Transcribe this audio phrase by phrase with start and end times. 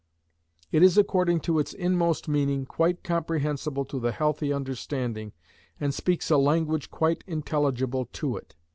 [0.71, 5.31] It is according to its inmost meaning quite comprehensible to the healthy understanding,
[5.79, 8.55] and speaks a language quite intelligible to it.